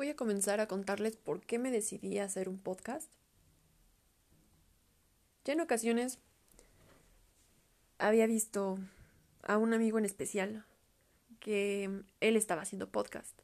[0.00, 3.12] voy a comenzar a contarles por qué me decidí a hacer un podcast.
[5.44, 6.18] Ya en ocasiones
[7.98, 8.78] había visto
[9.42, 10.64] a un amigo en especial
[11.38, 13.38] que él estaba haciendo podcast.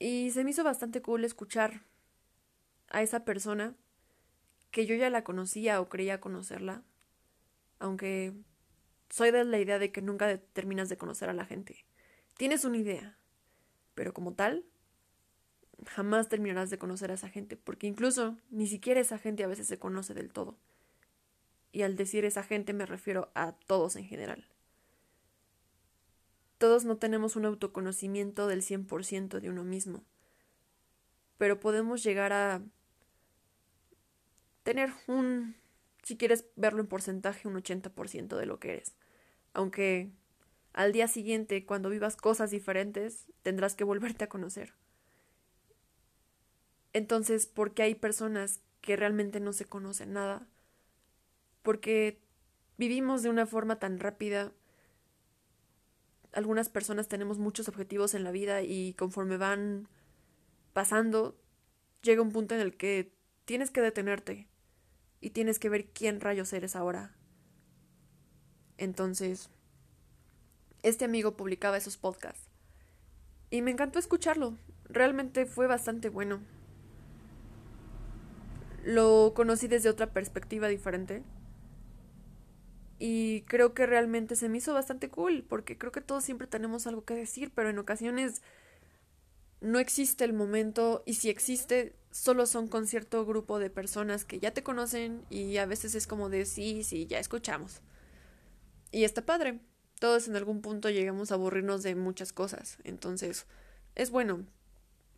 [0.00, 1.82] Y se me hizo bastante cool escuchar
[2.88, 3.76] a esa persona
[4.72, 6.82] que yo ya la conocía o creía conocerla,
[7.78, 8.32] aunque
[9.10, 11.84] soy de la idea de que nunca terminas de conocer a la gente.
[12.36, 13.16] Tienes una idea,
[13.94, 14.64] pero como tal,
[15.86, 19.66] jamás terminarás de conocer a esa gente, porque incluso ni siquiera esa gente a veces
[19.66, 20.56] se conoce del todo.
[21.72, 24.46] Y al decir esa gente me refiero a todos en general.
[26.58, 30.04] Todos no tenemos un autoconocimiento del 100% de uno mismo,
[31.36, 32.62] pero podemos llegar a
[34.62, 35.56] tener un,
[36.02, 38.94] si quieres verlo en porcentaje, un 80% de lo que eres.
[39.52, 40.10] Aunque
[40.72, 44.74] al día siguiente, cuando vivas cosas diferentes, tendrás que volverte a conocer.
[46.94, 50.46] Entonces, ¿por qué hay personas que realmente no se conocen nada?
[51.62, 52.20] Porque
[52.78, 54.52] vivimos de una forma tan rápida.
[56.32, 59.88] Algunas personas tenemos muchos objetivos en la vida y conforme van
[60.72, 61.36] pasando,
[62.02, 63.12] llega un punto en el que
[63.44, 64.48] tienes que detenerte
[65.20, 67.16] y tienes que ver quién rayos eres ahora.
[68.78, 69.50] Entonces,
[70.84, 72.46] este amigo publicaba esos podcasts
[73.50, 74.56] y me encantó escucharlo.
[74.84, 76.40] Realmente fue bastante bueno
[78.84, 81.22] lo conocí desde otra perspectiva diferente.
[82.98, 86.86] Y creo que realmente se me hizo bastante cool, porque creo que todos siempre tenemos
[86.86, 88.42] algo que decir, pero en ocasiones
[89.60, 94.38] no existe el momento y si existe, solo son con cierto grupo de personas que
[94.38, 97.80] ya te conocen y a veces es como de sí, sí, ya escuchamos.
[98.92, 99.60] Y está padre.
[99.98, 103.46] Todos en algún punto llegamos a aburrirnos de muchas cosas, entonces
[103.94, 104.44] es bueno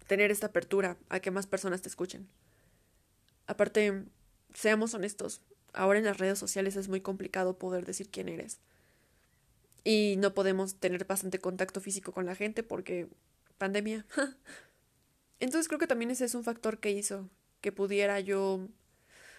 [0.06, 2.28] tener esta apertura a que más personas te escuchen.
[3.47, 4.05] Aparte,
[4.55, 8.60] seamos honestos, ahora en las redes sociales es muy complicado poder decir quién eres.
[9.84, 13.09] Y no podemos tener bastante contacto físico con la gente porque
[13.59, 14.04] pandemia.
[15.41, 17.28] Entonces creo que también ese es un factor que hizo
[17.60, 18.69] que pudiera yo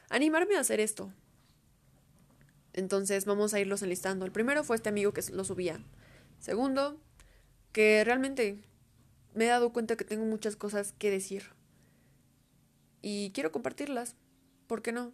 [0.10, 1.12] animarme a hacer esto.
[2.74, 4.26] Entonces vamos a irlos enlistando.
[4.26, 5.84] El primero fue este amigo que lo subía.
[6.40, 7.02] Segundo,
[7.72, 8.64] que realmente
[9.34, 11.57] me he dado cuenta que tengo muchas cosas que decir
[13.10, 14.18] y quiero compartirlas.
[14.68, 15.14] ¿Por qué no?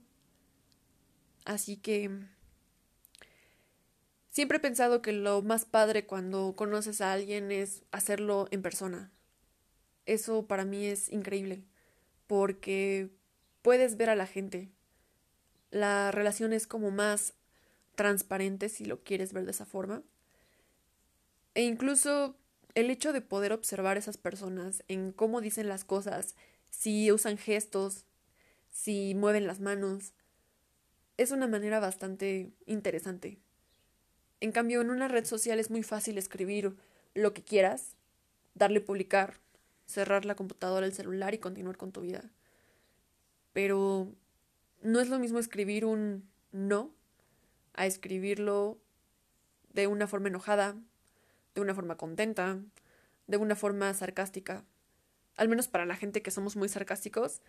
[1.45, 2.09] Así que
[4.31, 9.11] siempre he pensado que lo más padre cuando conoces a alguien es hacerlo en persona.
[10.07, 11.65] Eso para mí es increíble,
[12.25, 13.11] porque
[13.61, 14.71] puedes ver a la gente.
[15.69, 17.35] La relación es como más
[17.93, 20.01] transparente si lo quieres ver de esa forma.
[21.53, 22.39] E incluso
[22.73, 26.33] el hecho de poder observar a esas personas en cómo dicen las cosas,
[26.73, 28.05] si usan gestos,
[28.71, 30.13] si mueven las manos.
[31.17, 33.37] Es una manera bastante interesante.
[34.41, 36.75] En cambio, en una red social es muy fácil escribir
[37.13, 37.95] lo que quieras,
[38.55, 39.39] darle publicar,
[39.85, 42.23] cerrar la computadora, el celular y continuar con tu vida.
[43.53, 44.11] Pero
[44.81, 46.91] no es lo mismo escribir un no
[47.75, 48.79] a escribirlo
[49.71, 50.75] de una forma enojada,
[51.53, 52.59] de una forma contenta,
[53.27, 54.65] de una forma sarcástica
[55.35, 57.41] al menos para la gente que somos muy sarcásticos,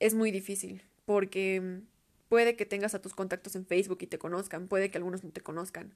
[0.00, 1.80] es muy difícil, porque
[2.28, 5.30] puede que tengas a tus contactos en Facebook y te conozcan, puede que algunos no
[5.30, 5.94] te conozcan,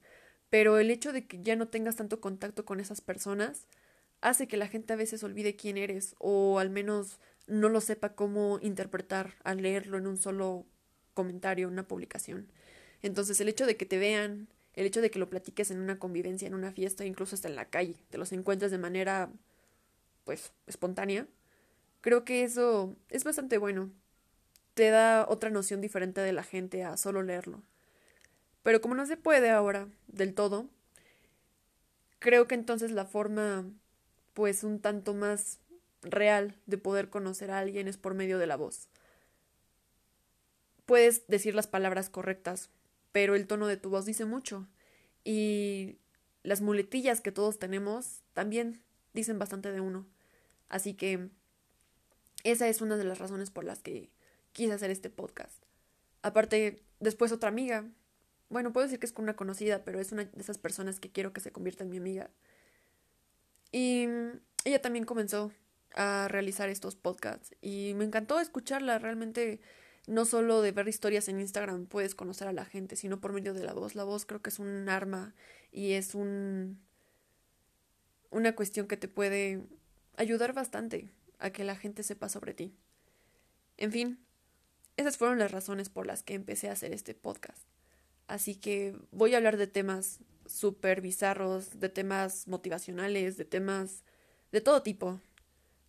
[0.49, 3.67] pero el hecho de que ya no tengas tanto contacto con esas personas
[4.21, 8.15] hace que la gente a veces olvide quién eres o al menos no lo sepa
[8.15, 10.65] cómo interpretar al leerlo en un solo
[11.13, 12.47] comentario, en una publicación.
[13.01, 15.99] Entonces el hecho de que te vean, el hecho de que lo platiques en una
[15.99, 19.31] convivencia, en una fiesta, incluso hasta en la calle, te los encuentres de manera
[20.29, 21.25] pues espontánea,
[22.01, 23.89] creo que eso es bastante bueno.
[24.75, 27.63] Te da otra noción diferente de la gente a solo leerlo.
[28.61, 30.69] Pero como no se puede ahora del todo,
[32.19, 33.65] creo que entonces la forma
[34.35, 35.57] pues un tanto más
[36.03, 38.87] real de poder conocer a alguien es por medio de la voz.
[40.85, 42.69] Puedes decir las palabras correctas,
[43.11, 44.67] pero el tono de tu voz dice mucho.
[45.23, 45.97] Y
[46.43, 48.83] las muletillas que todos tenemos también
[49.15, 50.05] dicen bastante de uno.
[50.69, 51.29] Así que
[52.43, 54.09] esa es una de las razones por las que
[54.53, 55.63] quise hacer este podcast.
[56.21, 57.85] Aparte, después otra amiga,
[58.49, 61.11] bueno, puedo decir que es con una conocida, pero es una de esas personas que
[61.11, 62.29] quiero que se convierta en mi amiga.
[63.71, 64.07] Y
[64.65, 65.51] ella también comenzó
[65.93, 68.99] a realizar estos podcasts y me encantó escucharla.
[68.99, 69.59] Realmente
[70.07, 73.53] no solo de ver historias en Instagram puedes conocer a la gente, sino por medio
[73.53, 73.95] de la voz.
[73.95, 75.35] La voz creo que es un arma
[75.71, 76.79] y es un
[78.31, 79.63] una cuestión que te puede
[80.19, 82.75] ayudar bastante a que la gente sepa sobre ti.
[83.77, 84.19] En fin,
[84.97, 87.63] esas fueron las razones por las que empecé a hacer este podcast.
[88.27, 94.03] Así que voy a hablar de temas súper bizarros, de temas motivacionales, de temas
[94.51, 95.21] de todo tipo.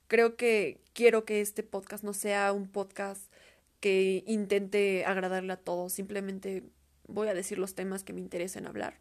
[0.06, 3.32] Creo que quiero que este podcast no sea un podcast
[3.80, 6.62] que intente agradarle a todos, simplemente
[7.08, 9.00] voy a decir los temas que me interesen hablar.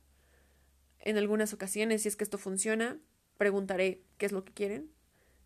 [1.00, 2.98] En algunas ocasiones, si es que esto funciona,
[3.38, 4.90] preguntaré qué es lo que quieren,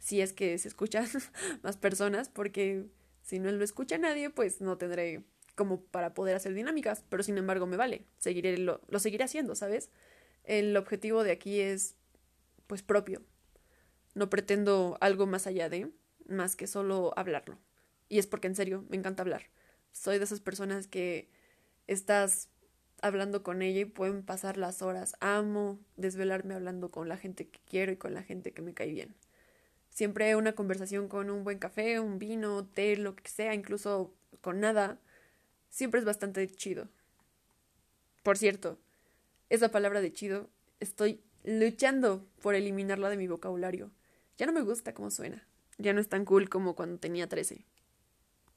[0.03, 1.07] si es que se escuchan
[1.63, 2.85] más personas, porque
[3.21, 5.23] si no lo escucha nadie, pues no tendré
[5.55, 9.55] como para poder hacer dinámicas, pero sin embargo me vale, seguiré lo, lo seguiré haciendo,
[9.55, 9.89] ¿sabes?
[10.43, 11.95] El objetivo de aquí es
[12.67, 13.21] pues propio.
[14.13, 15.89] No pretendo algo más allá de,
[16.27, 17.57] más que solo hablarlo.
[18.09, 19.43] Y es porque en serio me encanta hablar.
[19.93, 21.29] Soy de esas personas que
[21.87, 22.49] estás
[23.01, 25.15] hablando con ella y pueden pasar las horas.
[25.21, 28.91] Amo desvelarme hablando con la gente que quiero y con la gente que me cae
[28.91, 29.15] bien.
[29.93, 34.11] Siempre una conversación con un buen café, un vino, té, lo que sea, incluso
[34.41, 34.99] con nada,
[35.69, 36.89] siempre es bastante chido.
[38.23, 38.79] Por cierto,
[39.49, 40.49] esa palabra de chido
[40.79, 43.91] estoy luchando por eliminarla de mi vocabulario.
[44.37, 45.47] Ya no me gusta cómo suena.
[45.77, 47.63] Ya no es tan cool como cuando tenía 13.